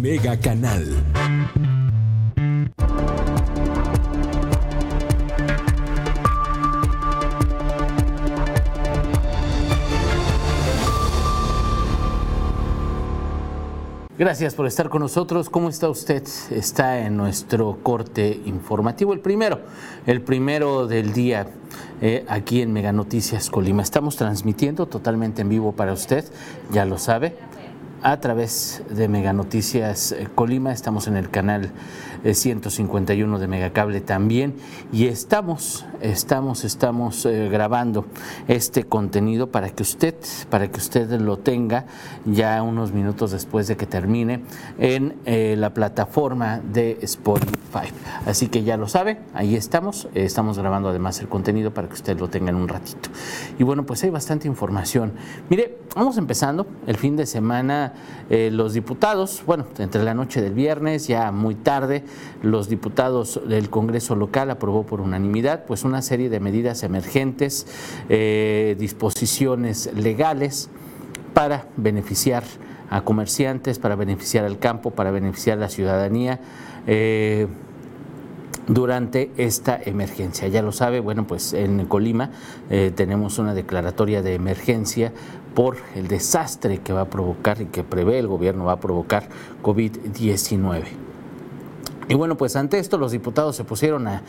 [0.00, 0.96] Mega Canal.
[14.18, 15.50] Gracias por estar con nosotros.
[15.50, 16.22] ¿Cómo está usted?
[16.50, 19.60] Está en nuestro corte informativo, el primero,
[20.06, 21.46] el primero del día
[22.00, 23.82] eh, aquí en Mega Noticias Colima.
[23.82, 26.24] Estamos transmitiendo totalmente en vivo para usted,
[26.70, 27.34] ya lo sabe,
[28.02, 30.72] a través de Mega Noticias eh, Colima.
[30.72, 31.70] Estamos en el canal
[32.24, 34.54] 151 de Megacable también
[34.92, 38.06] y estamos, estamos, estamos eh, grabando
[38.48, 40.14] este contenido para que usted,
[40.48, 41.86] para que usted lo tenga
[42.24, 44.42] ya unos minutos después de que termine
[44.78, 47.92] en eh, la plataforma de Spotify.
[48.26, 52.18] Así que ya lo sabe, ahí estamos, estamos grabando además el contenido para que usted
[52.18, 53.10] lo tenga en un ratito.
[53.58, 55.12] Y bueno, pues hay bastante información.
[55.48, 57.92] Mire, vamos empezando el fin de semana,
[58.28, 62.04] eh, los diputados, bueno, entre la noche del viernes, ya muy tarde,
[62.42, 67.66] los diputados del Congreso local aprobó por unanimidad pues una serie de medidas emergentes,
[68.08, 70.70] eh, disposiciones legales
[71.34, 72.44] para beneficiar
[72.90, 76.40] a comerciantes, para beneficiar al campo, para beneficiar a la ciudadanía.
[76.86, 77.46] Eh,
[78.66, 80.46] durante esta emergencia.
[80.46, 82.30] Ya lo sabe, bueno, pues en Colima
[82.70, 85.12] eh, tenemos una declaratoria de emergencia
[85.54, 89.28] por el desastre que va a provocar y que prevé el gobierno va a provocar
[89.62, 91.09] COVID-19.
[92.08, 94.22] Y bueno, pues ante esto los diputados se pusieron a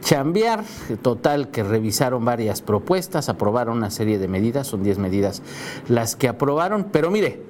[0.00, 0.64] chambear,
[1.02, 5.42] total que revisaron varias propuestas, aprobaron una serie de medidas, son 10 medidas
[5.88, 7.42] las que aprobaron, pero mire,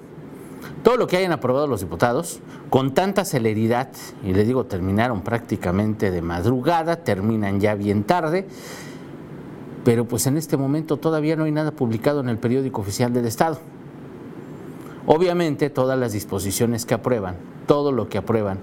[0.82, 2.40] todo lo que hayan aprobado los diputados,
[2.70, 3.88] con tanta celeridad,
[4.22, 8.46] y les digo, terminaron prácticamente de madrugada, terminan ya bien tarde,
[9.84, 13.24] pero pues en este momento todavía no hay nada publicado en el periódico oficial del
[13.24, 13.58] Estado.
[15.06, 18.58] Obviamente todas las disposiciones que aprueban, todo lo que aprueban,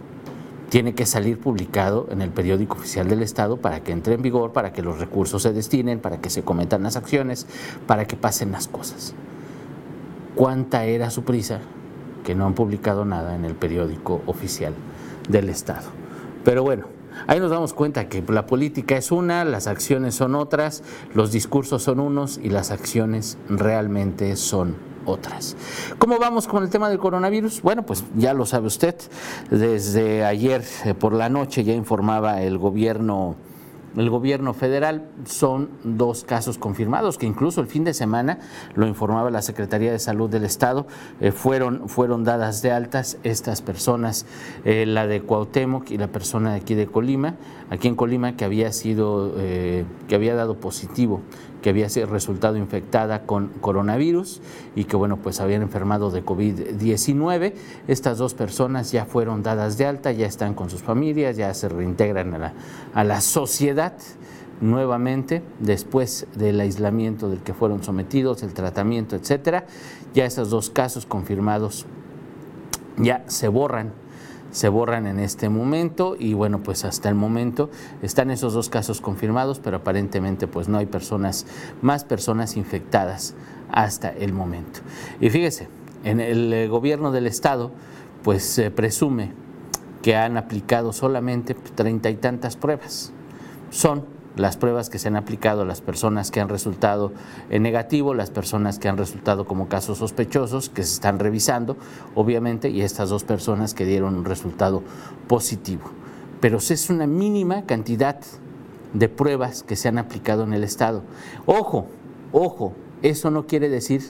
[0.76, 4.52] tiene que salir publicado en el periódico oficial del Estado para que entre en vigor,
[4.52, 7.48] para que los recursos se destinen, para que se cometan las acciones,
[7.88, 9.14] para que pasen las cosas.
[10.36, 11.62] ¿Cuánta era su prisa
[12.26, 14.74] que no han publicado nada en el periódico oficial
[15.30, 15.88] del Estado?
[16.44, 16.88] Pero bueno,
[17.26, 20.84] ahí nos damos cuenta que la política es una, las acciones son otras,
[21.14, 24.76] los discursos son unos y las acciones realmente son
[25.06, 25.56] otras.
[25.98, 27.62] ¿Cómo vamos con el tema del coronavirus?
[27.62, 28.96] Bueno, pues ya lo sabe usted,
[29.50, 33.36] desde ayer eh, por la noche ya informaba el gobierno
[33.96, 38.40] el gobierno federal son dos casos confirmados que incluso el fin de semana
[38.74, 40.86] lo informaba la Secretaría de Salud del Estado
[41.22, 44.26] eh, fueron fueron dadas de altas estas personas
[44.66, 47.36] eh, la de Cuauhtémoc y la persona de aquí de Colima
[47.70, 51.22] aquí en Colima que había sido que había dado positivo
[51.66, 54.40] que había resultado infectada con coronavirus
[54.76, 57.54] y que bueno, pues habían enfermado de COVID-19.
[57.88, 61.68] Estas dos personas ya fueron dadas de alta, ya están con sus familias, ya se
[61.68, 62.54] reintegran a la,
[62.94, 63.94] a la sociedad
[64.62, 69.66] nuevamente después del aislamiento del que fueron sometidos, el tratamiento, etcétera.
[70.14, 71.88] Ya esos dos casos confirmados
[72.98, 73.92] ya se borran
[74.56, 77.70] se borran en este momento y bueno, pues hasta el momento
[78.02, 81.46] están esos dos casos confirmados, pero aparentemente pues no hay personas,
[81.82, 83.36] más personas infectadas
[83.70, 84.80] hasta el momento.
[85.20, 85.68] Y fíjese,
[86.06, 87.72] en el eh, gobierno del estado
[88.24, 89.34] pues se presume
[90.02, 93.12] que han aplicado solamente treinta y tantas pruebas.
[93.72, 97.12] Son las pruebas que se han aplicado a las personas que han resultado
[97.50, 101.78] en negativo, las personas que han resultado como casos sospechosos, que se están revisando,
[102.16, 104.84] obviamente, y estas dos personas que dieron un resultado
[105.28, 105.84] positivo.
[106.42, 108.20] Pero es una mínima cantidad
[108.94, 111.04] de pruebas que se han aplicado en el Estado.
[111.46, 111.88] Ojo,
[112.32, 114.02] ojo, eso no quiere decir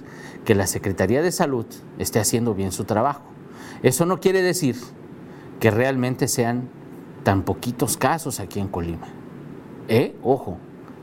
[0.44, 1.66] que la Secretaría de Salud
[1.98, 3.24] esté haciendo bien su trabajo.
[3.84, 4.76] Eso no quiere decir
[5.60, 6.70] que realmente sean
[7.24, 9.08] tan poquitos casos aquí en Colima.
[9.88, 10.16] ¿Eh?
[10.24, 10.58] Ojo,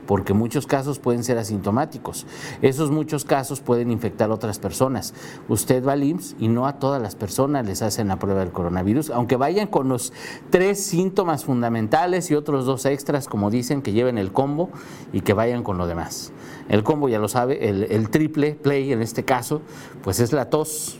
[0.05, 2.25] porque muchos casos pueden ser asintomáticos.
[2.61, 5.13] Esos muchos casos pueden infectar a otras personas.
[5.47, 8.51] Usted va al IMSS y no a todas las personas les hacen la prueba del
[8.51, 10.13] coronavirus, aunque vayan con los
[10.49, 14.69] tres síntomas fundamentales y otros dos extras, como dicen, que lleven el combo
[15.11, 16.31] y que vayan con lo demás.
[16.69, 19.61] El combo ya lo sabe, el, el triple play en este caso,
[20.03, 20.99] pues es la tos,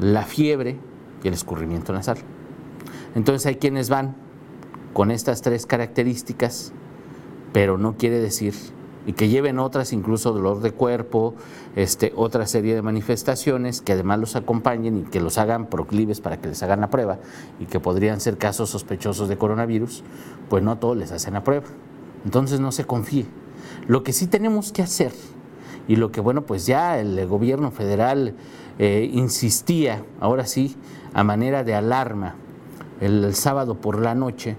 [0.00, 0.78] la fiebre
[1.22, 2.18] y el escurrimiento nasal.
[3.14, 4.16] Entonces hay quienes van
[4.92, 6.72] con estas tres características
[7.54, 8.52] pero no quiere decir
[9.06, 11.34] y que lleven otras, incluso dolor de cuerpo,
[11.76, 16.40] este, otra serie de manifestaciones que además los acompañen y que los hagan proclives para
[16.40, 17.18] que les hagan la prueba
[17.60, 20.02] y que podrían ser casos sospechosos de coronavirus,
[20.48, 21.66] pues no todos les hacen la prueba.
[22.24, 23.26] Entonces no se confíe.
[23.86, 25.12] Lo que sí tenemos que hacer
[25.86, 28.34] y lo que, bueno, pues ya el gobierno federal
[28.80, 30.74] eh, insistía, ahora sí,
[31.12, 32.34] a manera de alarma,
[33.00, 34.56] el, sábado por la noche,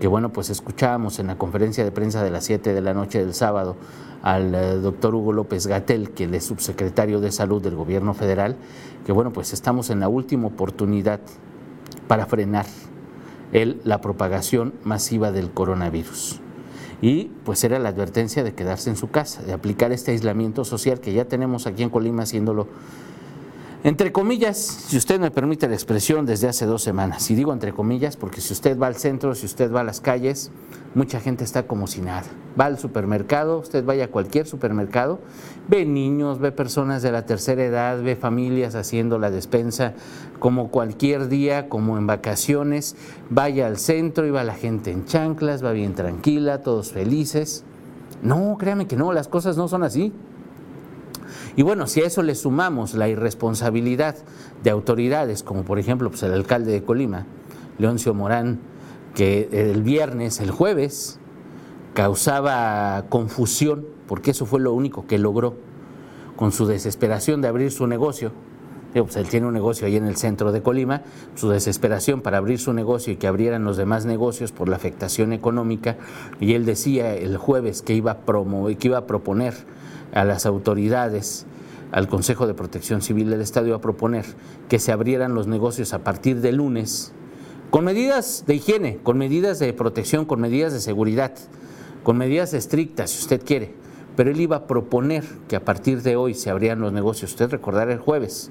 [0.00, 3.18] que bueno, pues escuchábamos en la conferencia de prensa de las 7 de la noche
[3.18, 3.76] del sábado
[4.22, 8.56] al eh, doctor Hugo López Gatel, que es subsecretario de Salud del Gobierno Federal,
[9.04, 11.20] que bueno, pues estamos en la última oportunidad
[12.08, 12.66] para frenar
[13.52, 16.40] la propagación masiva del coronavirus.
[17.02, 21.00] Y pues era la advertencia de quedarse en su casa, de aplicar este aislamiento social
[21.00, 22.68] que ya tenemos aquí en Colima haciéndolo
[23.82, 27.30] entre comillas, si usted me permite la expresión, desde hace dos semanas.
[27.30, 30.02] Y digo entre comillas porque si usted va al centro, si usted va a las
[30.02, 30.50] calles,
[30.94, 32.24] mucha gente está como si nada.
[32.60, 35.18] Va al supermercado, usted vaya a cualquier supermercado,
[35.68, 39.94] ve niños, ve personas de la tercera edad, ve familias haciendo la despensa
[40.38, 42.96] como cualquier día, como en vacaciones.
[43.30, 47.64] Vaya al centro y va la gente en chanclas, va bien tranquila, todos felices.
[48.22, 50.12] No, créame que no, las cosas no son así.
[51.56, 54.16] Y bueno, si a eso le sumamos la irresponsabilidad
[54.62, 57.26] de autoridades, como por ejemplo pues el alcalde de Colima,
[57.78, 58.60] Leoncio Morán,
[59.14, 61.18] que el viernes, el jueves,
[61.94, 65.56] causaba confusión, porque eso fue lo único que logró,
[66.36, 68.32] con su desesperación de abrir su negocio.
[68.92, 71.02] Pues él tiene un negocio ahí en el centro de Colima,
[71.36, 75.32] su desesperación para abrir su negocio y que abrieran los demás negocios por la afectación
[75.32, 75.96] económica,
[76.40, 78.18] y él decía el jueves que iba a,
[78.78, 79.54] que iba a proponer
[80.12, 81.46] a las autoridades,
[81.92, 84.24] al Consejo de Protección Civil del Estado, a proponer
[84.68, 87.12] que se abrieran los negocios a partir de lunes,
[87.70, 91.32] con medidas de higiene, con medidas de protección, con medidas de seguridad,
[92.02, 93.74] con medidas estrictas, si usted quiere.
[94.16, 97.30] Pero él iba a proponer que a partir de hoy se abrieran los negocios.
[97.30, 98.50] Usted recordará el jueves.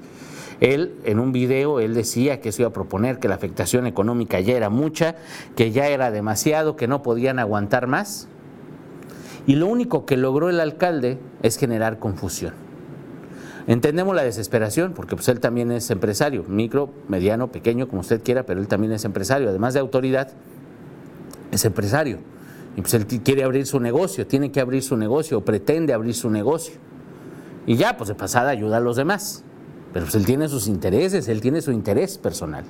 [0.60, 4.40] Él, en un video, él decía que eso iba a proponer, que la afectación económica
[4.40, 5.16] ya era mucha,
[5.56, 8.28] que ya era demasiado, que no podían aguantar más.
[9.50, 12.52] Y lo único que logró el alcalde es generar confusión.
[13.66, 18.44] Entendemos la desesperación, porque pues él también es empresario, micro, mediano, pequeño, como usted quiera,
[18.44, 20.28] pero él también es empresario, además de autoridad,
[21.50, 22.18] es empresario.
[22.76, 26.14] Y pues él quiere abrir su negocio, tiene que abrir su negocio, o pretende abrir
[26.14, 26.74] su negocio.
[27.66, 29.42] Y ya, pues de pasada ayuda a los demás.
[29.92, 32.62] Pero pues él tiene sus intereses, él tiene su interés personal.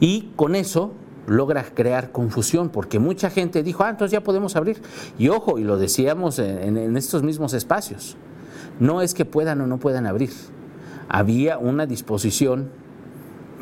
[0.00, 0.92] Y con eso
[1.26, 4.80] logra crear confusión, porque mucha gente dijo, ah, entonces ya podemos abrir.
[5.18, 8.16] Y ojo, y lo decíamos en, estos mismos espacios,
[8.80, 10.30] no es que puedan o no puedan abrir.
[11.08, 12.70] Había una disposición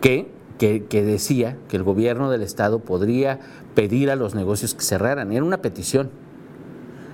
[0.00, 3.40] que, que, que, decía que el gobierno del Estado podría
[3.74, 5.32] pedir a los negocios que cerraran.
[5.32, 6.10] Era una petición.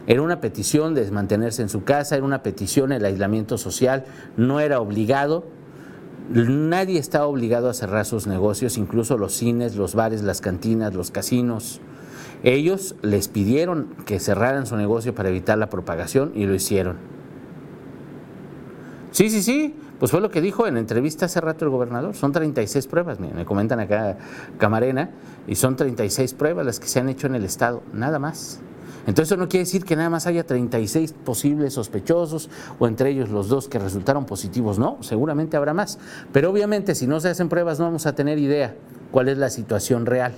[0.07, 4.05] Era una petición de mantenerse en su casa, era una petición el aislamiento social,
[4.37, 5.45] no era obligado,
[6.29, 11.11] Nadie está obligado a cerrar sus negocios, incluso los cines, los bares, las cantinas, los
[11.11, 11.81] casinos.
[12.43, 16.97] Ellos les pidieron que cerraran su negocio para evitar la propagación y lo hicieron.
[19.13, 22.15] Sí, sí, sí, pues fue lo que dijo en entrevista hace rato el gobernador.
[22.15, 24.19] Son 36 pruebas, me comentan acá
[24.59, 25.11] Camarena,
[25.47, 28.61] y son 36 pruebas las que se han hecho en el Estado, nada más.
[29.07, 33.31] Entonces eso no quiere decir que nada más haya 36 posibles sospechosos o entre ellos
[33.31, 35.99] los dos que resultaron positivos, no, seguramente habrá más.
[36.33, 38.75] Pero obviamente si no se hacen pruebas no vamos a tener idea
[39.13, 40.35] cuál es la situación real.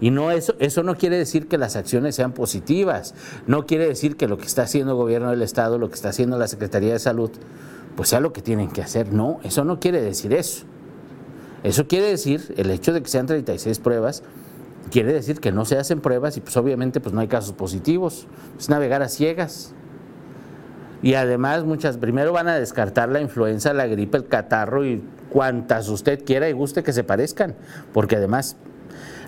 [0.00, 3.14] Y no eso, eso no quiere decir que las acciones sean positivas,
[3.46, 6.08] no quiere decir que lo que está haciendo el gobierno del Estado, lo que está
[6.08, 7.30] haciendo la Secretaría de Salud,
[7.96, 9.12] pues sea lo que tienen que hacer.
[9.12, 10.64] No, eso no quiere decir eso.
[11.62, 14.22] Eso quiere decir el hecho de que sean 36 pruebas,
[14.90, 18.26] quiere decir que no se hacen pruebas y pues obviamente pues no hay casos positivos.
[18.58, 19.74] Es navegar a ciegas.
[21.02, 25.88] Y además muchas, primero van a descartar la influenza, la gripe, el catarro y cuantas
[25.88, 27.54] usted quiera y guste que se parezcan,
[27.94, 28.56] porque además,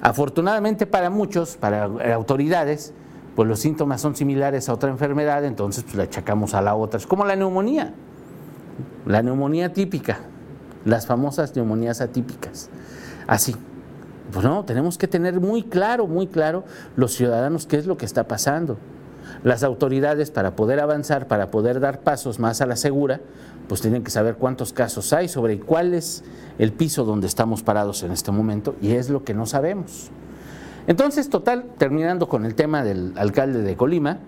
[0.02, 2.92] afortunadamente para muchos, para autoridades,
[3.34, 6.98] pues los síntomas son similares a otra enfermedad, entonces pues le achacamos a la otra.
[6.98, 7.94] Es como la neumonía,
[9.06, 10.18] la neumonía típica,
[10.84, 12.68] las famosas neumonías atípicas,
[13.26, 13.56] así.
[14.32, 16.64] Pues no, tenemos que tener muy claro, muy claro
[16.96, 18.78] los ciudadanos qué es lo que está pasando.
[19.44, 23.20] Las autoridades para poder avanzar, para poder dar pasos más a la segura,
[23.68, 26.24] pues tienen que saber cuántos casos hay, sobre cuál es
[26.58, 30.10] el piso donde estamos parados en este momento y es lo que no sabemos.
[30.86, 34.18] Entonces, total, terminando con el tema del alcalde de Colima,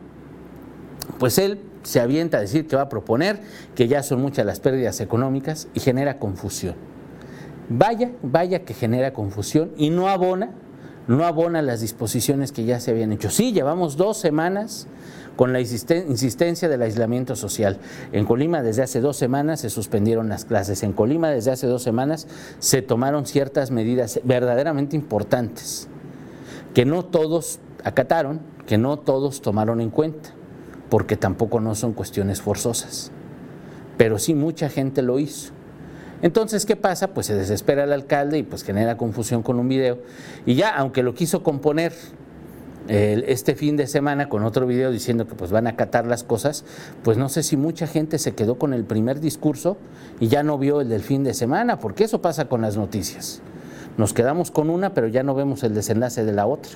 [1.18, 3.40] pues él se avienta a decir que va a proponer
[3.74, 6.93] que ya son muchas las pérdidas económicas y genera confusión.
[7.68, 10.50] Vaya, vaya que genera confusión y no abona,
[11.08, 13.30] no abona las disposiciones que ya se habían hecho.
[13.30, 14.86] Sí, llevamos dos semanas
[15.36, 17.78] con la insistencia del aislamiento social.
[18.12, 20.82] En Colima desde hace dos semanas se suspendieron las clases.
[20.82, 22.28] En Colima desde hace dos semanas
[22.58, 25.88] se tomaron ciertas medidas verdaderamente importantes
[26.74, 30.30] que no todos acataron, que no todos tomaron en cuenta,
[30.90, 33.10] porque tampoco no son cuestiones forzosas.
[33.96, 35.52] Pero sí mucha gente lo hizo.
[36.24, 37.08] Entonces, ¿qué pasa?
[37.08, 39.98] Pues se desespera el alcalde y pues genera confusión con un video.
[40.46, 41.92] Y ya, aunque lo quiso componer
[42.88, 46.64] este fin de semana con otro video diciendo que pues van a acatar las cosas,
[47.02, 49.76] pues no sé si mucha gente se quedó con el primer discurso
[50.18, 53.42] y ya no vio el del fin de semana, porque eso pasa con las noticias.
[53.96, 56.72] Nos quedamos con una, pero ya no vemos el desenlace de la otra.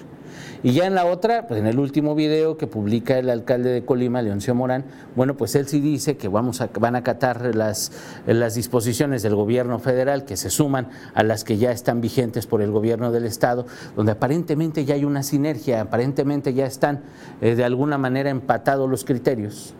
[0.63, 3.85] Y ya en la otra, pues en el último video que publica el alcalde de
[3.85, 4.85] Colima, Leoncio Morán,
[5.17, 7.93] bueno, pues él sí dice que vamos van a acatar las,
[8.27, 12.63] las disposiciones del gobierno federal que se suman a las que ya están vigentes por
[12.63, 17.03] el gobierno del Estado, donde aparentemente ya hay una sinergia, aparentemente ya están
[17.41, 19.75] eh, de alguna manera empatados los criterios.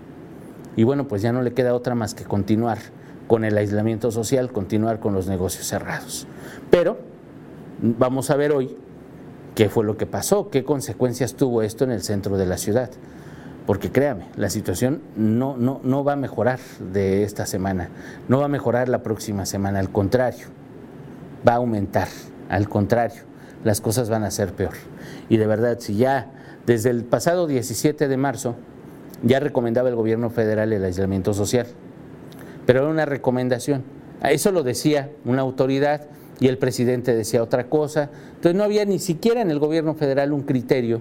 [0.77, 2.79] Y bueno, pues ya no le queda otra más que continuar
[3.27, 6.27] con el aislamiento social, continuar con los negocios cerrados.
[6.71, 7.08] Pero
[7.81, 8.77] vamos a ver hoy
[9.55, 12.91] qué fue lo que pasó, qué consecuencias tuvo esto en el centro de la ciudad.
[13.67, 16.59] Porque créame, la situación no, no, no va a mejorar
[16.93, 17.91] de esta semana,
[18.29, 20.47] no va a mejorar la próxima semana, al contrario,
[21.47, 22.09] va a aumentar,
[22.49, 23.23] al contrario,
[23.65, 24.73] las cosas van a ser peor.
[25.29, 26.31] Y de verdad, si ya
[26.67, 28.55] desde el pasado 17 de marzo
[29.23, 31.67] ya recomendaba el gobierno federal el aislamiento social,
[32.65, 33.83] pero era una recomendación,
[34.23, 36.07] eso lo decía una autoridad,
[36.41, 38.11] y el presidente decía otra cosa.
[38.35, 41.01] Entonces no había ni siquiera en el gobierno federal un criterio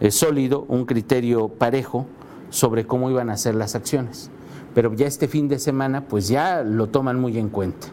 [0.00, 2.06] eh, sólido, un criterio parejo
[2.50, 4.30] sobre cómo iban a ser las acciones.
[4.74, 7.88] Pero ya este fin de semana pues ya lo toman muy en cuenta.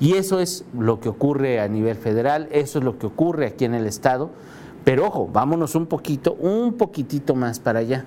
[0.00, 3.64] Y eso es lo que ocurre a nivel federal, eso es lo que ocurre aquí
[3.64, 4.30] en el Estado.
[4.84, 8.04] Pero ojo, vámonos un poquito, un poquitito más para allá.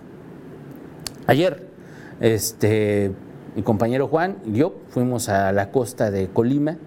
[1.27, 1.67] Ayer,
[2.21, 3.11] este,
[3.55, 6.77] mi compañero Juan y yo fuimos a la costa de Colima,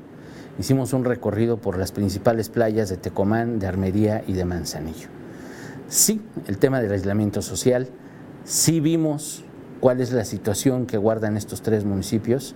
[0.58, 5.08] hicimos un recorrido por las principales playas de Tecomán, de Armería y de Manzanillo.
[5.88, 7.88] Sí, el tema del aislamiento social,
[8.44, 9.44] sí vimos
[9.80, 12.54] cuál es la situación que guardan estos tres municipios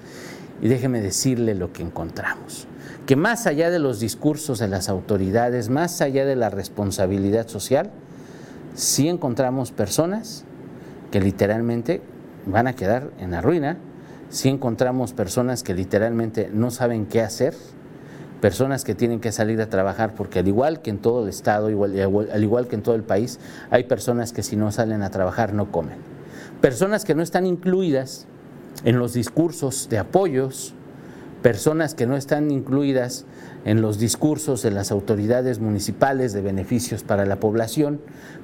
[0.62, 2.66] y déjeme decirle lo que encontramos.
[3.06, 7.90] Que más allá de los discursos de las autoridades, más allá de la responsabilidad social,
[8.74, 10.44] sí encontramos personas
[11.10, 12.02] que literalmente
[12.46, 13.78] van a quedar en la ruina,
[14.30, 17.54] sí encontramos personas que literalmente no saben qué hacer,
[18.40, 21.70] personas que tienen que salir a trabajar, porque al igual que en todo el Estado,
[21.70, 21.94] igual,
[22.32, 23.38] al igual que en todo el país,
[23.70, 25.98] hay personas que si no salen a trabajar no comen.
[26.60, 28.26] Personas que no están incluidas
[28.84, 30.74] en los discursos de apoyos,
[31.42, 33.24] personas que no están incluidas
[33.64, 38.00] en los discursos de las autoridades municipales de beneficios para la población,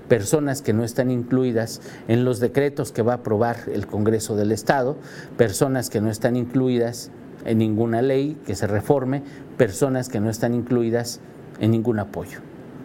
[0.08, 4.52] personas que no están incluidas en los decretos que va a aprobar el Congreso del
[4.52, 4.96] Estado,
[5.36, 7.10] personas que no están incluidas
[7.44, 9.22] en ninguna ley que se reforme
[9.56, 11.20] personas que no están incluidas
[11.60, 12.40] en ningún apoyo.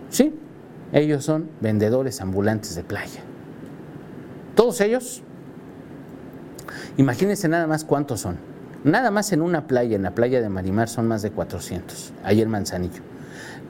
[0.09, 0.33] Sí,
[0.91, 3.21] ellos son vendedores ambulantes de playa.
[4.55, 5.21] Todos ellos,
[6.97, 8.37] imagínense nada más cuántos son.
[8.83, 12.41] Nada más en una playa, en la playa de Marimar, son más de 400, ahí
[12.41, 13.01] en Manzanillo.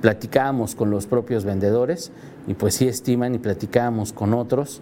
[0.01, 2.11] Platicábamos con los propios vendedores
[2.47, 4.81] y pues sí estiman y platicábamos con otros,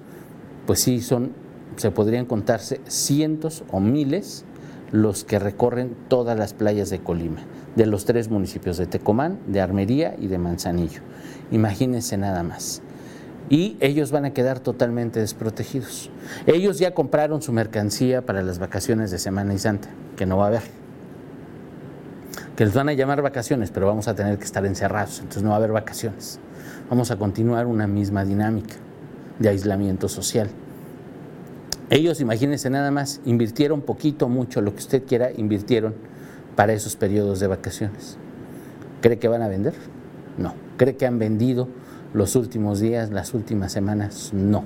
[0.66, 1.32] pues sí son,
[1.78, 4.46] se podrían contarse cientos o miles
[4.92, 7.42] los que recorren todas las playas de Colima,
[7.76, 11.02] de los tres municipios de Tecomán, de Armería y de Manzanillo.
[11.52, 12.82] Imagínense nada más.
[13.50, 16.10] Y ellos van a quedar totalmente desprotegidos.
[16.46, 20.46] Ellos ya compraron su mercancía para las vacaciones de Semana y Santa, que no va
[20.46, 20.64] a haber.
[22.56, 25.50] Que les van a llamar vacaciones, pero vamos a tener que estar encerrados, entonces no
[25.50, 26.40] va a haber vacaciones.
[26.90, 28.76] Vamos a continuar una misma dinámica
[29.40, 30.50] de aislamiento social.
[31.90, 35.96] Ellos, imagínense nada más, invirtieron poquito, mucho, lo que usted quiera, invirtieron
[36.58, 38.18] para esos periodos de vacaciones.
[39.02, 39.74] ¿Cree que van a vender?
[40.38, 40.54] No.
[40.76, 41.70] ¿Cree que han vendido
[42.14, 44.32] los últimos días, las últimas semanas?
[44.34, 44.66] No.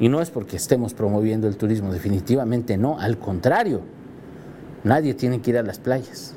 [0.00, 3.80] Y no es porque estemos promoviendo el turismo, definitivamente no, al contrario.
[4.84, 6.34] Nadie tiene que ir a las playas.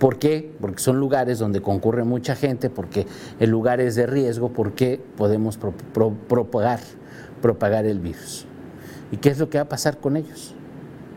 [0.00, 0.52] ¿Por qué?
[0.60, 3.06] Porque son lugares donde concurre mucha gente, porque
[3.38, 5.56] el lugar es de riesgo, porque podemos
[6.26, 6.80] propagar,
[7.40, 8.46] propagar el virus.
[9.14, 10.56] ¿Y qué es lo que va a pasar con ellos?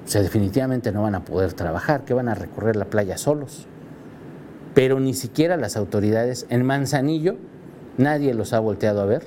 [0.05, 3.65] O sea, definitivamente no van a poder trabajar, que van a recorrer la playa solos.
[4.75, 7.37] Pero ni siquiera las autoridades en Manzanillo,
[7.97, 9.23] nadie los ha volteado a ver.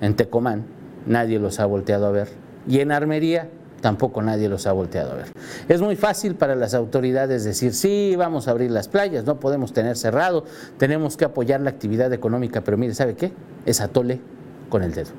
[0.00, 0.64] En Tecomán,
[1.06, 2.28] nadie los ha volteado a ver.
[2.68, 3.50] Y en Armería,
[3.80, 5.26] tampoco nadie los ha volteado a ver.
[5.68, 9.72] Es muy fácil para las autoridades decir, sí, vamos a abrir las playas, no podemos
[9.72, 10.44] tener cerrado,
[10.78, 13.32] tenemos que apoyar la actividad económica, pero mire, ¿sabe qué?
[13.66, 14.20] Es atole
[14.68, 15.10] con el dedo.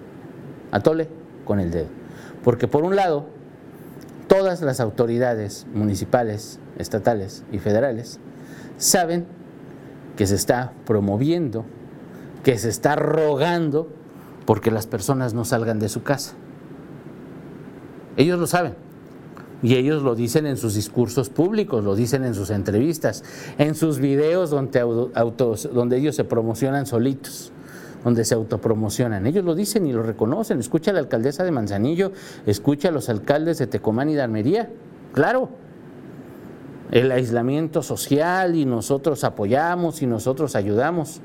[0.72, 1.10] Atole
[1.44, 2.00] con el dedo.
[2.44, 3.28] Porque por un lado,
[4.28, 8.20] todas las autoridades municipales, estatales y federales
[8.78, 9.26] saben
[10.16, 11.66] que se está promoviendo,
[12.44, 13.88] que se está rogando
[14.46, 16.34] porque las personas no salgan de su casa.
[18.18, 18.74] Ellos lo saben,
[19.62, 23.24] Y ellos lo dicen en sus discursos públicos, lo dicen en sus entrevistas,
[23.58, 27.52] en sus videos donde, ellos se promocionan solitos,
[28.04, 29.26] donde se autopromocionan.
[29.28, 30.60] Ellos lo dicen y lo reconocen.
[30.60, 32.12] Escucha a la alcaldesa de Manzanillo,
[32.46, 34.70] escucha a los alcaldes de Tecomán y de Armería.
[35.14, 35.50] Claro,
[36.92, 41.22] el aislamiento social y nosotros apoyamos y nosotros ayudamos.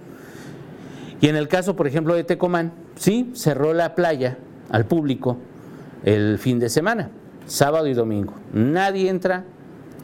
[1.20, 4.38] Y en el caso, por ejemplo, de Tecomán, sí, cerró la playa
[4.70, 5.36] al público
[6.04, 7.10] el fin de semana
[7.46, 8.34] sábado y domingo.
[8.52, 9.44] Nadie entra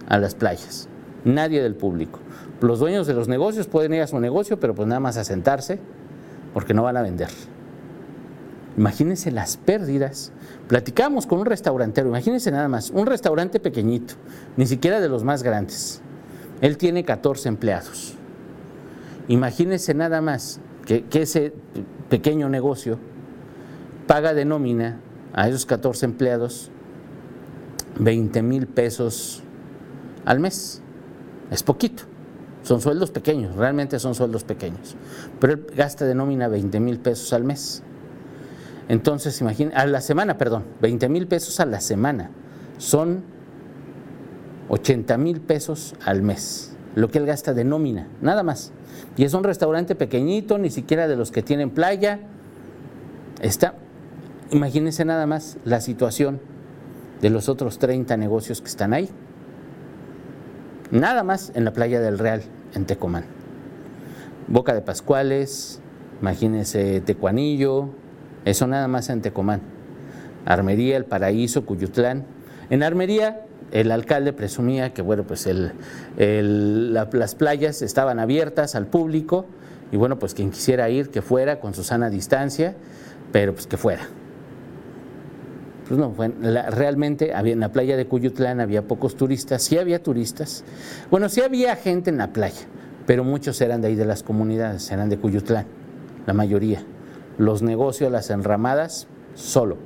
[0.08, 0.88] a las playas,
[1.24, 2.20] nadie del público.
[2.60, 5.24] Los dueños de los negocios pueden ir a su negocio, pero pues nada más a
[5.24, 5.78] sentarse
[6.52, 7.28] porque no van a vender.
[8.76, 10.32] Imagínense las pérdidas.
[10.68, 14.14] Platicamos con un restaurantero, imagínense nada más, un restaurante pequeñito,
[14.56, 16.00] ni siquiera de los más grandes.
[16.60, 18.14] Él tiene 14 empleados.
[19.28, 21.52] Imagínense nada más que, que ese
[22.08, 22.98] pequeño negocio
[24.06, 25.00] paga de nómina
[25.32, 26.70] a esos 14 empleados
[27.98, 29.42] 20 mil pesos
[30.24, 30.82] al mes.
[31.50, 32.09] Es poquito.
[32.70, 34.94] Son sueldos pequeños, realmente son sueldos pequeños.
[35.40, 37.82] Pero él gasta de nómina 20 mil pesos al mes.
[38.88, 39.42] Entonces,
[39.74, 42.30] a la semana, perdón, 20 mil pesos a la semana.
[42.78, 43.24] Son
[44.68, 48.70] 80 mil pesos al mes, lo que él gasta de nómina, nada más.
[49.16, 52.20] Y es un restaurante pequeñito, ni siquiera de los que tienen playa.
[53.42, 53.74] Está,
[54.52, 56.38] imagínense nada más la situación
[57.20, 59.10] de los otros 30 negocios que están ahí.
[60.92, 62.42] Nada más en la playa del Real,
[62.74, 63.24] en Tecomán.
[64.48, 65.80] Boca de Pascuales,
[66.20, 67.90] imagínense Tecuanillo,
[68.44, 69.60] eso nada más en Tecomán.
[70.46, 72.24] Armería, El Paraíso, Cuyutlán.
[72.70, 75.48] En Armería, el alcalde presumía que, bueno, pues
[76.16, 79.46] las playas estaban abiertas al público
[79.92, 82.74] y, bueno, pues quien quisiera ir, que fuera con su sana distancia,
[83.32, 84.08] pero pues que fuera.
[85.90, 86.14] Pues no,
[86.70, 90.62] realmente había, en la playa de Cuyutlán había pocos turistas, sí había turistas.
[91.10, 92.60] Bueno, sí había gente en la playa,
[93.08, 95.66] pero muchos eran de ahí de las comunidades, eran de Cuyutlán,
[96.28, 96.84] la mayoría.
[97.38, 99.78] Los negocios, las enramadas, solo,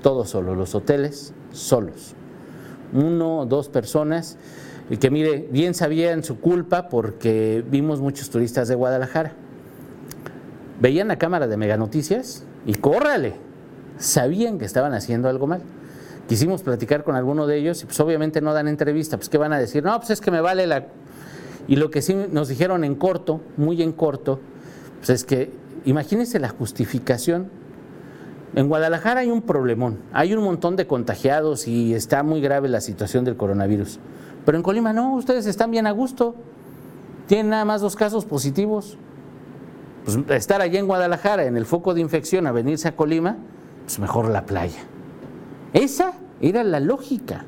[0.00, 2.14] todo solo, los hoteles, solos.
[2.94, 4.38] Uno o dos personas,
[4.88, 9.34] y que mire, bien sabían su culpa porque vimos muchos turistas de Guadalajara.
[10.80, 13.43] Veían la cámara de Mega Noticias y córrale,
[13.98, 15.62] sabían que estaban haciendo algo mal.
[16.28, 19.52] Quisimos platicar con alguno de ellos y pues obviamente no dan entrevista, pues ¿qué van
[19.52, 19.84] a decir?
[19.84, 20.86] No, pues es que me vale la...
[21.66, 24.40] Y lo que sí nos dijeron en corto, muy en corto,
[24.98, 25.52] pues es que
[25.84, 27.50] imagínense la justificación.
[28.54, 32.80] En Guadalajara hay un problemón, hay un montón de contagiados y está muy grave la
[32.80, 33.98] situación del coronavirus.
[34.44, 36.34] Pero en Colima no, ustedes están bien a gusto,
[37.26, 38.96] tienen nada más dos casos positivos.
[40.04, 43.38] Pues estar allá en Guadalajara, en el foco de infección, a venirse a Colima,
[43.84, 44.80] pues mejor la playa.
[45.72, 47.44] Esa era la lógica.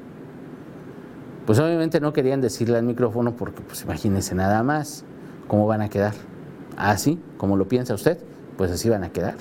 [1.46, 5.04] Pues obviamente no querían decirle al micrófono porque pues imagínense nada más
[5.46, 6.14] cómo van a quedar.
[6.76, 8.18] Así, como lo piensa usted,
[8.56, 9.36] pues así van a quedar.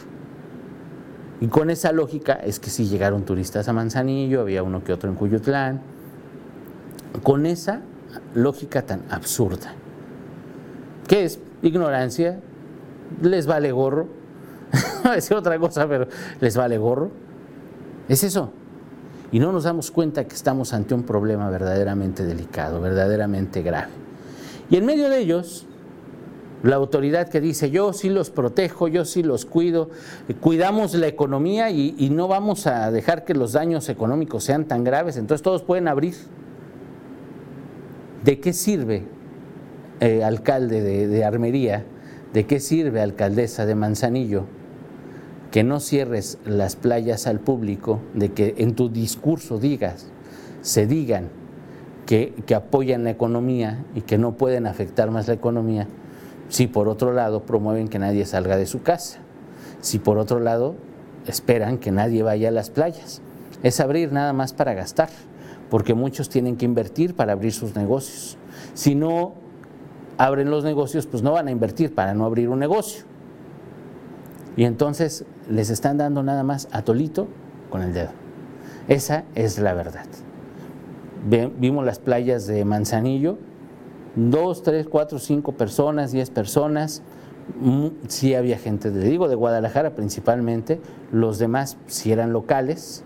[1.41, 5.09] Y con esa lógica es que si llegaron turistas a Manzanillo, había uno que otro
[5.09, 5.81] en Cuyutlán.
[7.23, 7.81] Con esa
[8.33, 9.73] lógica tan absurda.
[11.07, 11.39] ¿Qué es?
[11.61, 12.39] Ignorancia,
[13.21, 14.07] les vale gorro,
[15.05, 16.07] a decir otra cosa, pero
[16.39, 17.11] les vale gorro.
[18.07, 18.51] Es eso.
[19.31, 23.91] Y no nos damos cuenta que estamos ante un problema verdaderamente delicado, verdaderamente grave.
[24.69, 25.65] Y en medio de ellos,
[26.63, 29.89] la autoridad que dice, yo sí los protejo, yo sí los cuido,
[30.39, 35.17] cuidamos la economía y, no vamos a dejar que los daños económicos sean tan graves,
[35.17, 36.15] entonces todos pueden abrir.
[38.23, 39.03] ¿De qué sirve,
[39.99, 41.85] eh, alcalde de Armería,
[42.33, 44.45] de qué sirve, alcaldesa de Manzanillo,
[45.55, 50.07] que no cierres las playas al público, de que en tu discurso digas,
[50.59, 51.29] se digan
[52.05, 55.87] que, apoyan la economía y que no pueden afectar más la economía,
[56.49, 59.19] si por otro lado promueven que nadie salga de su casa,
[59.79, 60.75] si por otro lado
[61.25, 63.21] esperan que nadie vaya a las playas.
[63.63, 65.07] Es abrir nada más para gastar,
[65.69, 68.37] porque muchos tienen que invertir para abrir sus negocios.
[68.73, 69.35] Si no
[70.17, 73.05] abren los negocios, pues no van a invertir para no abrir un negocio.
[74.57, 77.27] Y entonces les están dando nada más a Tolito
[77.69, 78.09] con el dedo.
[78.87, 80.05] Esa es la verdad.
[81.57, 83.37] Vimos las playas de Manzanillo,
[84.15, 87.01] dos, tres, cuatro, cinco personas, diez personas.
[88.07, 90.79] Sí había gente, le digo, de Guadalajara principalmente,
[91.11, 93.03] los demás sí eran locales.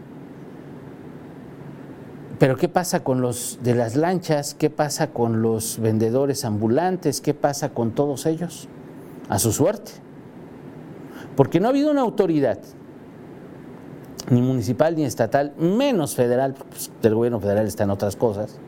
[2.39, 4.53] Pero ¿qué pasa con los de las lanchas?
[4.53, 7.19] ¿Qué pasa con los vendedores ambulantes?
[7.19, 8.69] ¿Qué pasa con todos ellos?
[9.27, 9.91] A su suerte
[11.35, 12.59] porque no ha habido una autoridad
[14.29, 18.59] ni municipal ni estatal, menos federal, pues, el gobierno federal está en otras cosas.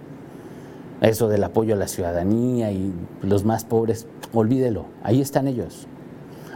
[1.02, 5.88] Eso del apoyo a la ciudadanía y los más pobres, olvídelo, ahí están ellos.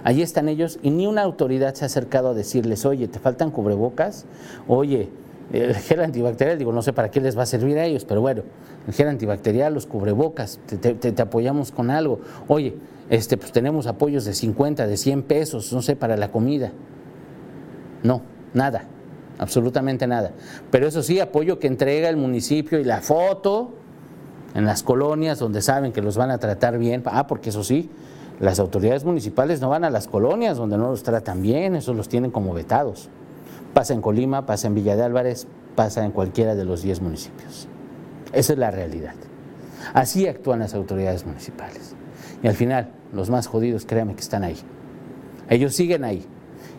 [0.03, 3.49] Ahí están ellos y ni una autoridad se ha acercado a decirles, oye, te faltan
[3.49, 4.25] cubrebocas,
[4.67, 5.09] oye,
[5.53, 8.21] el gel antibacterial, digo, no sé para qué les va a servir a ellos, pero
[8.21, 8.43] bueno,
[8.87, 12.19] el gel antibacterial, los cubrebocas, te, apoyamos con algo.
[12.47, 12.75] Oye,
[13.09, 16.71] este, pues tenemos apoyos de 50, de 100 pesos, no sé, para la comida.
[18.03, 18.21] No,
[18.53, 18.85] nada,
[19.37, 20.31] absolutamente nada.
[20.71, 23.71] Pero eso sí, apoyo que entrega el municipio y la foto
[24.55, 27.03] en las colonias donde saben que los van a tratar bien.
[27.05, 27.89] Ah, porque eso sí,
[28.39, 32.09] las autoridades municipales no van a las colonias donde no los tratan bien, esos los
[32.09, 33.09] tienen como vetados.
[33.75, 37.67] Pasa en Colima, pasa en Villa de Álvarez, pasa en cualquiera de los 10 municipios.
[38.31, 39.15] Esa es la realidad.
[39.93, 41.93] Así actúan las autoridades municipales.
[42.41, 44.55] Y al final, los más jodidos, créanme que están ahí.
[45.49, 46.25] Ellos siguen ahí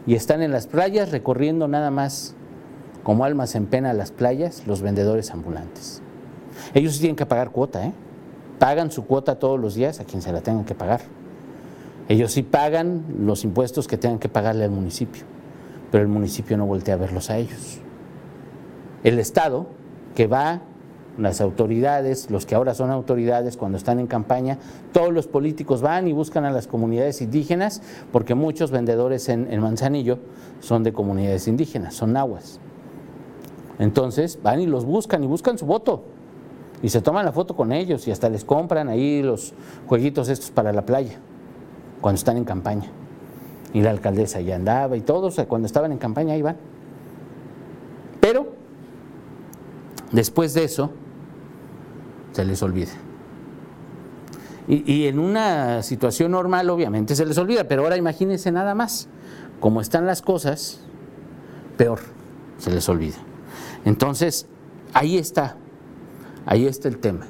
[0.07, 2.35] y están en las playas recorriendo nada más
[3.03, 6.01] como almas en pena las playas los vendedores ambulantes.
[6.73, 7.93] Ellos tienen que pagar cuota, ¿eh?
[8.59, 11.03] Pagan su cuota todos los días a quien se la tengan que pagar.
[12.09, 15.36] Ellos sí pagan los impuestos que tengan que pagarle al municipio
[15.97, 17.79] pero el municipio no voltea a verlos a ellos.
[19.03, 19.65] El Estado,
[20.15, 20.61] que va,
[21.17, 24.59] las autoridades, los que ahora son autoridades cuando están en campaña,
[24.93, 27.81] todos los políticos van y buscan a las comunidades indígenas,
[28.13, 30.19] porque muchos vendedores en, en Manzanillo
[30.61, 32.61] son de comunidades indígenas, son nahuas.
[33.79, 36.05] Entonces van y los buscan y buscan su voto.
[36.83, 39.55] Y se toman la foto con ellos y hasta les compran ahí los
[39.87, 41.19] jueguitos estos para la playa,
[42.03, 42.93] cuando están en campaña
[43.77, 46.57] y la alcaldesa ya andaba y todos cuando estaban en campaña iban.
[48.23, 48.55] Pero
[50.13, 50.93] después de eso
[52.33, 52.93] se les olvida.
[54.67, 59.09] Y, y, en una situación normal obviamente se les olvida, pero ahora imagínense nada más,
[59.61, 60.81] como están las cosas,
[61.77, 62.01] peor
[62.57, 63.19] se les olvida.
[63.85, 64.47] Entonces,
[64.95, 65.57] ahí está,
[66.47, 67.27] ahí está el tema.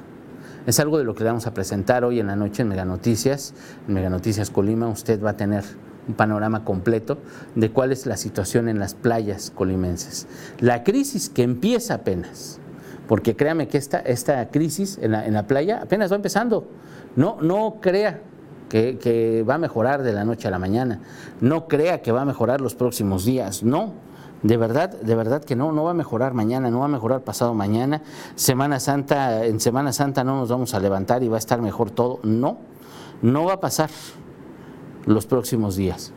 [0.65, 2.85] Es algo de lo que le vamos a presentar hoy en la noche en Mega
[2.85, 3.53] Noticias.
[3.85, 5.65] En Mega Noticias Colima usted va a tener
[6.07, 7.17] un panorama completo
[7.55, 10.27] de cuál es la situación en las playas colimenses.
[10.59, 12.59] La crisis que empieza apenas,
[13.07, 16.67] porque créame que esta, esta crisis en la, playa apenas va empezando.
[17.15, 18.21] No, no crea
[18.69, 20.99] que, que, va a mejorar de la noche a la mañana,
[21.41, 24.07] no crea que va a mejorar los próximos días, no.
[24.43, 27.21] De verdad, de verdad que no, no va a mejorar mañana, no va a mejorar
[27.21, 28.03] pasado mañana.
[28.35, 31.89] Semana Santa, en Semana Santa no nos vamos a levantar y va a estar mejor
[31.89, 32.19] todo.
[32.21, 32.59] No,
[33.23, 33.89] no va a pasar
[35.07, 36.11] los próximos días.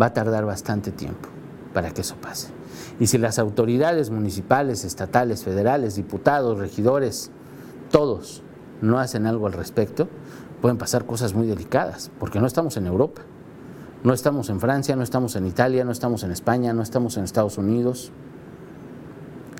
[0.00, 1.28] Va a tardar bastante tiempo
[1.74, 2.48] para que eso pase.
[3.00, 7.30] Y si las autoridades municipales, estatales, federales, diputados, regidores,
[7.90, 8.42] todos
[8.82, 10.08] no hacen algo al respecto,
[10.60, 13.22] pueden pasar cosas muy delicadas, porque no estamos en Europa,
[14.04, 17.24] no estamos en Francia, no estamos en Italia, no estamos en España, no estamos en
[17.24, 18.12] Estados Unidos.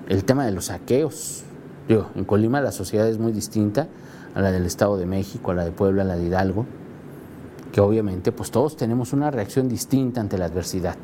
[0.09, 1.45] El tema de los saqueos,
[1.89, 3.89] digo, en Colima la sociedad es muy distinta
[4.35, 6.67] a la del Estado de México, a la de Puebla, a la de Hidalgo
[7.73, 10.97] que obviamente pues todos tenemos una reacción distinta ante la adversidad.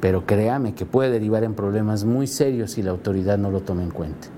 [0.00, 3.82] Pero créame que puede derivar en problemas muy serios si la autoridad no lo toma
[3.82, 4.28] en cuenta.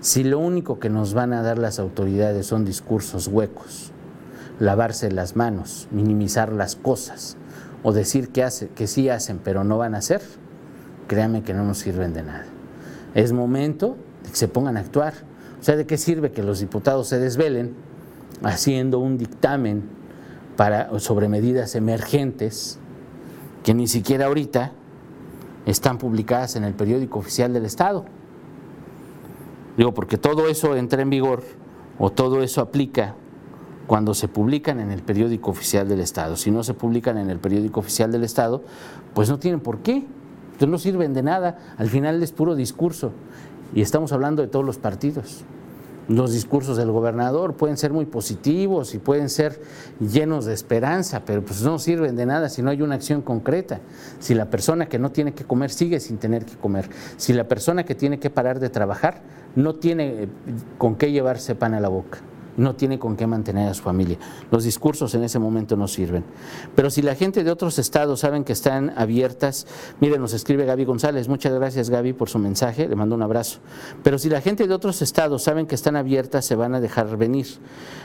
[0.00, 3.92] Si lo único que nos van a dar las autoridades son discursos huecos,
[4.58, 7.36] lavarse las manos, minimizar las cosas
[7.82, 10.22] o decir que, hace, que sí hacen pero no van a hacer,
[11.06, 12.46] créame que no nos sirven de nada.
[13.14, 15.14] Es momento de que se pongan a actuar.
[15.60, 17.74] O sea, ¿de qué sirve que los diputados se desvelen
[18.42, 19.95] haciendo un dictamen
[20.56, 22.78] para, sobre medidas emergentes
[23.62, 24.72] que ni siquiera ahorita
[25.66, 28.04] están publicadas en el periódico oficial del Estado.
[29.76, 31.42] Digo, porque todo eso entra en vigor
[31.98, 33.14] o todo eso aplica
[33.86, 36.36] cuando se publican en el periódico oficial del Estado.
[36.36, 38.62] Si no se publican en el periódico oficial del Estado,
[39.14, 40.04] pues no tienen por qué.
[40.46, 41.58] Entonces no sirven de nada.
[41.76, 43.12] Al final es puro discurso.
[43.74, 45.44] Y estamos hablando de todos los partidos
[46.08, 49.60] los discursos del gobernador pueden ser muy positivos y pueden ser
[50.00, 53.80] llenos de esperanza, pero pues no sirven de nada si no hay una acción concreta.
[54.18, 57.48] Si la persona que no tiene que comer sigue sin tener que comer, si la
[57.48, 59.22] persona que tiene que parar de trabajar
[59.54, 60.28] no tiene eh,
[60.78, 62.18] con qué llevarse pan a la boca
[62.56, 64.18] no tiene con qué mantener a su familia.
[64.50, 66.24] Los discursos en ese momento no sirven.
[66.74, 69.66] Pero si la gente de otros estados saben que están abiertas,
[70.00, 73.58] miren, nos escribe Gaby González, muchas gracias Gaby por su mensaje, le mando un abrazo.
[74.02, 77.16] Pero si la gente de otros estados saben que están abiertas, se van a dejar
[77.16, 77.46] venir.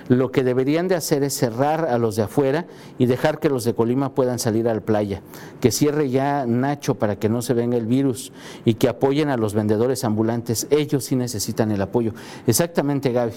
[0.08, 2.66] Lo que deberían de hacer es cerrar a los de afuera
[2.98, 5.22] y dejar que los de Colima puedan salir a la playa.
[5.60, 8.32] Que cierre ya Nacho para que no se venga el virus
[8.66, 10.68] y que apoyen a los vendedores ambulantes.
[10.70, 12.14] Ellos sí necesitan el apoyo.
[12.48, 13.34] Exactamente, Gaby.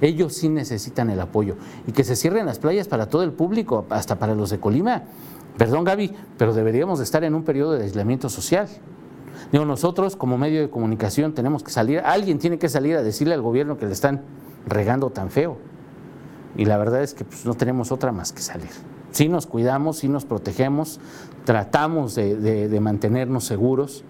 [0.00, 1.56] Ellos sí necesitan el apoyo.
[1.86, 5.02] Y que se cierren las playas para todo el público, hasta para los de Colima.
[5.56, 8.68] Perdón, Gaby, pero deberíamos estar en un periodo de aislamiento social.
[9.52, 13.42] Nosotros como medio de comunicación tenemos que salir, alguien tiene que salir a decirle al
[13.42, 14.22] gobierno que le están
[14.66, 15.58] regando tan feo.
[16.56, 18.70] Y la verdad es que pues, no tenemos otra más que salir.
[19.10, 20.98] Sí nos cuidamos, sí nos protegemos,
[21.44, 24.04] tratamos de, mantenernos seguros,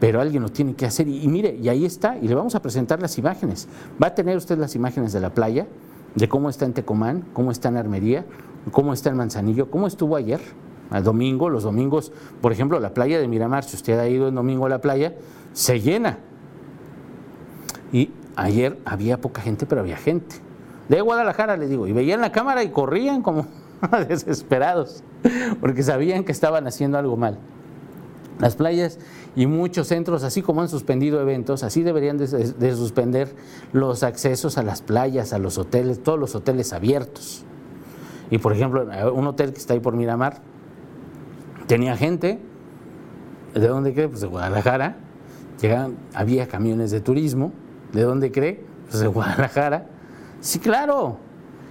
[0.00, 1.08] pero alguien lo tiene que hacer.
[1.08, 3.68] Y, mire, y ahí está, y le vamos a presentar las imágenes.
[4.02, 5.66] Va a tener usted las imágenes de la playa,
[6.14, 8.24] de cómo está en Tecomán, cómo está en Armería,
[8.70, 10.40] cómo está en Manzanillo, cómo estuvo ayer,
[10.90, 14.34] al domingo, los domingos, por ejemplo, la playa de Miramar, si usted ha ido en
[14.34, 15.14] domingo a la playa,
[15.52, 16.18] se llena.
[17.92, 20.36] Y ayer había poca gente, pero había gente.
[20.88, 23.46] De Guadalajara, le digo, y veían la cámara y corrían como
[24.08, 25.02] desesperados,
[25.60, 27.38] porque sabían que estaban haciendo algo mal.
[28.38, 28.98] Las playas
[29.36, 33.34] y muchos centros, así como han suspendido eventos, así deberían de, suspender
[33.72, 37.44] los accesos a las playas, a los hoteles, todos los hoteles abiertos.
[38.30, 40.40] Y por ejemplo, un hotel que está ahí por Miramar,
[41.66, 42.40] tenía gente,
[43.54, 44.08] ¿de dónde cree?
[44.08, 44.96] Pues de Guadalajara,
[45.60, 47.52] llegaban, había camiones de turismo,
[47.92, 48.64] ¿de dónde cree?
[48.90, 49.86] Pues de Guadalajara.
[50.40, 51.18] Sí, claro,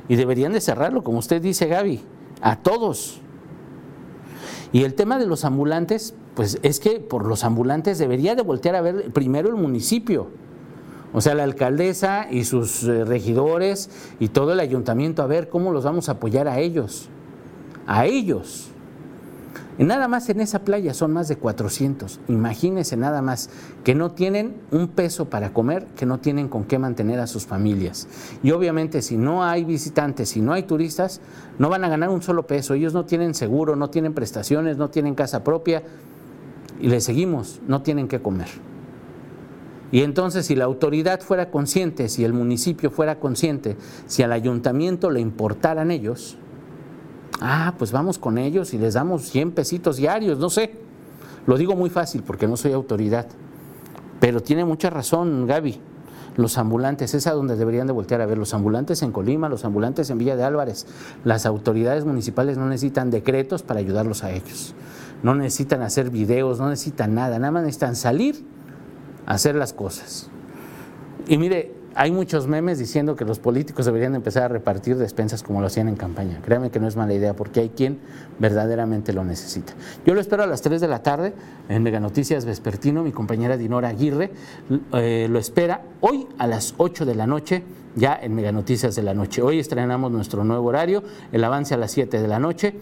[0.07, 2.01] y deberían de cerrarlo, como usted dice, Gaby,
[2.41, 3.21] a todos.
[4.73, 8.75] Y el tema de los ambulantes, pues es que por los ambulantes debería de voltear
[8.75, 10.27] a ver primero el municipio.
[11.13, 15.71] O sea, la alcaldesa y sus eh, regidores y todo el ayuntamiento, a ver cómo
[15.71, 17.07] los vamos a apoyar a ellos.
[17.85, 18.72] A ellos.
[19.79, 22.19] Nada más en esa playa son más de 400.
[22.27, 23.49] Imagínense nada más
[23.83, 27.45] que no tienen un peso para comer, que no tienen con qué mantener a sus
[27.45, 28.07] familias.
[28.43, 31.21] Y obviamente si no hay visitantes, si no hay turistas,
[31.57, 32.75] no van a ganar un solo peso.
[32.75, 35.81] Ellos no tienen seguro, no tienen prestaciones, no tienen casa propia.
[36.79, 38.49] Y les seguimos, no tienen que comer.
[39.91, 45.09] Y entonces si la autoridad fuera consciente, si el municipio fuera consciente, si al ayuntamiento
[45.11, 46.37] le importaran ellos,
[47.41, 50.73] Ah, pues vamos con ellos y les damos 100 pesitos diarios, no sé.
[51.45, 53.27] Lo digo muy fácil porque no soy autoridad.
[54.19, 55.79] Pero tiene mucha razón Gaby.
[56.35, 58.37] Los ambulantes, es a donde deberían de voltear a ver.
[58.37, 60.87] Los ambulantes en Colima, los ambulantes en Villa de Álvarez.
[61.23, 64.73] Las autoridades municipales no necesitan decretos para ayudarlos a ellos.
[65.21, 67.37] No necesitan hacer videos, no necesitan nada.
[67.37, 68.43] Nada más necesitan salir
[69.25, 70.29] a hacer las cosas.
[71.27, 75.61] Y mire, hay muchos memes diciendo que los políticos deberían empezar a repartir despensas como
[75.61, 76.39] lo hacían en campaña.
[76.43, 77.99] Créanme que no es mala idea porque hay quien
[78.39, 79.73] verdaderamente lo necesita.
[80.05, 81.33] Yo lo espero a las 3 de la tarde
[81.69, 83.03] en Mega Noticias Vespertino.
[83.03, 84.31] Mi compañera Dinora Aguirre
[84.93, 87.63] eh, lo espera hoy a las 8 de la noche
[87.95, 89.41] ya en Mega Noticias de la noche.
[89.41, 92.73] Hoy estrenamos nuestro nuevo horario, el avance a las 7 de la noche.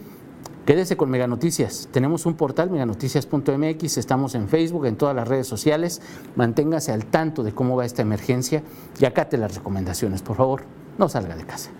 [0.72, 1.90] Quédese con Mega Noticias.
[1.92, 6.02] Tenemos un portal, meganoticias.mx, estamos en Facebook, en todas las redes sociales.
[6.38, 8.64] Manténgase al tanto de cómo va esta emergencia
[8.98, 10.22] y acate las recomendaciones.
[10.22, 10.64] Por favor,
[10.98, 11.72] no salga de casa.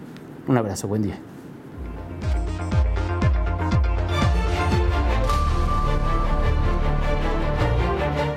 [0.46, 1.18] Un abrazo, buen día.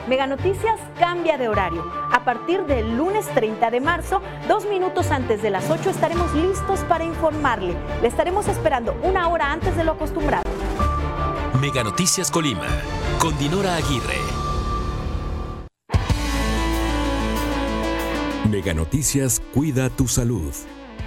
[0.08, 1.82] Mega Noticias cambia de horario.
[2.12, 6.80] A partir del lunes 30 de marzo, dos minutos antes de las 8 estaremos listos
[6.80, 7.74] para informarle.
[8.00, 10.43] Le estaremos esperando una hora antes de lo acostumbrado.
[11.64, 12.68] Mega Noticias Colima,
[13.18, 14.18] con Dinora Aguirre.
[18.50, 20.52] Mega Noticias cuida tu salud.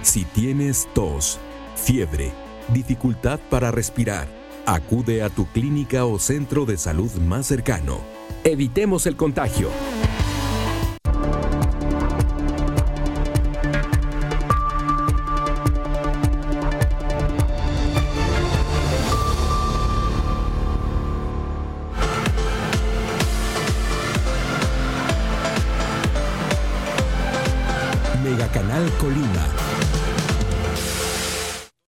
[0.02, 1.38] Si tienes tos,
[1.76, 2.32] fiebre,
[2.74, 4.26] dificultad para respirar,
[4.66, 8.00] acude a tu clínica o centro de salud más cercano
[8.44, 9.68] Evitemos el contagio.